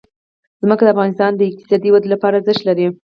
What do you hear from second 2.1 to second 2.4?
لپاره